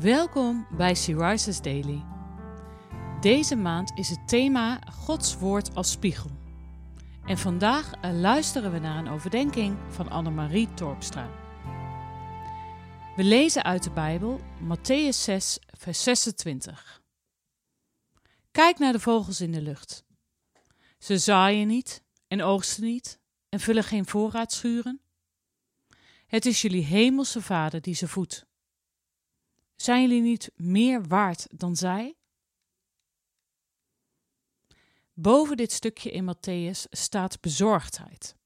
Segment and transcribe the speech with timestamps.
[0.00, 2.04] Welkom bij Rises Daily.
[3.20, 6.30] Deze maand is het thema Gods Woord als spiegel.
[7.24, 11.30] En vandaag eh, luisteren we naar een overdenking van Annemarie Torpstra.
[13.16, 17.02] We lezen uit de Bijbel Matthäus 6, vers 26.
[18.50, 20.04] Kijk naar de vogels in de lucht.
[20.98, 25.00] Ze zaaien niet en oogsten niet en vullen geen voorraadschuren.
[26.26, 28.50] Het is jullie hemelse Vader die ze voedt.
[29.82, 32.16] Zijn jullie niet meer waard dan zij?
[35.12, 38.36] Boven dit stukje in Matthäus staat bezorgdheid.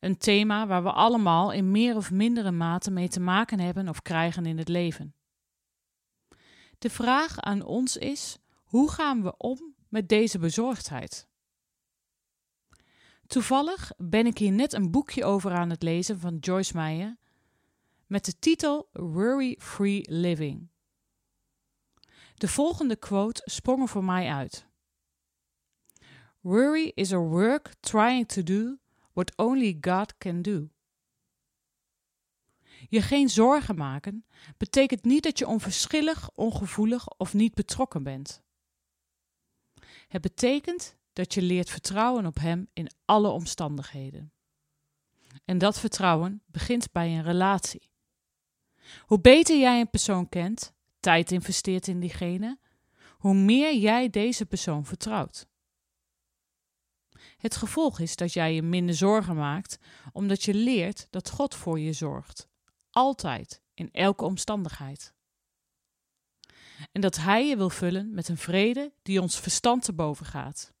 [0.00, 4.02] Een thema waar we allemaal in meer of mindere mate mee te maken hebben of
[4.02, 5.14] krijgen in het leven.
[6.78, 11.28] De vraag aan ons is: hoe gaan we om met deze bezorgdheid?
[13.26, 17.18] Toevallig ben ik hier net een boekje over aan het lezen van Joyce Meyer
[18.10, 20.68] met de titel Worry Free Living.
[22.34, 24.66] De volgende quote sprong er voor mij uit.
[26.40, 28.78] Worry is a work trying to do
[29.12, 30.68] what only God can do.
[32.88, 34.24] Je geen zorgen maken
[34.56, 38.42] betekent niet dat je onverschillig, ongevoelig of niet betrokken bent.
[40.08, 44.32] Het betekent dat je leert vertrouwen op Hem in alle omstandigheden.
[45.44, 47.89] En dat vertrouwen begint bij een relatie.
[49.06, 52.58] Hoe beter jij een persoon kent, tijd investeert in diegene,
[53.18, 55.48] hoe meer jij deze persoon vertrouwt.
[57.36, 59.78] Het gevolg is dat jij je minder zorgen maakt,
[60.12, 62.48] omdat je leert dat God voor je zorgt.
[62.90, 65.14] Altijd, in elke omstandigheid.
[66.92, 70.72] En dat Hij je wil vullen met een vrede die ons verstand te boven gaat.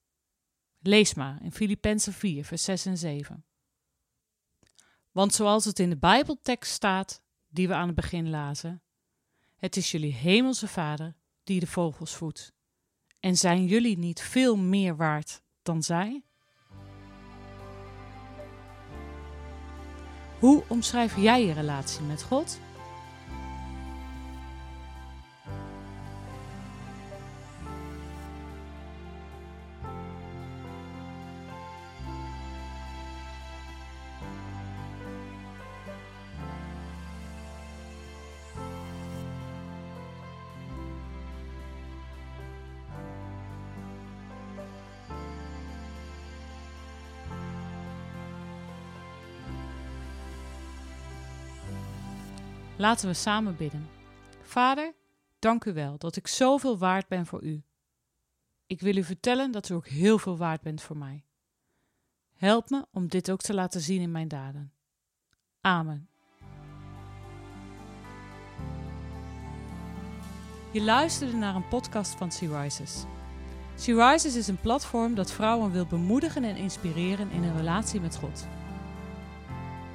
[0.78, 3.44] Lees maar in Filippenzen 4, vers 6 en 7.
[5.10, 8.82] Want zoals het in de Bijbeltekst staat, die we aan het begin lazen.
[9.56, 12.52] Het is jullie hemelse Vader die de vogels voedt.
[13.20, 16.24] En zijn jullie niet veel meer waard dan zij?
[20.38, 22.60] Hoe omschrijf jij je relatie met God?
[52.80, 53.88] Laten we samen bidden.
[54.42, 54.94] Vader,
[55.38, 57.62] dank u wel dat ik zoveel waard ben voor u.
[58.66, 61.24] Ik wil u vertellen dat u ook heel veel waard bent voor mij.
[62.34, 64.72] Help me om dit ook te laten zien in mijn daden.
[65.60, 66.08] Amen.
[70.72, 73.04] Je luisterde naar een podcast van Sea Rises.
[73.74, 78.16] Sea Rises is een platform dat vrouwen wil bemoedigen en inspireren in een relatie met
[78.16, 78.46] God.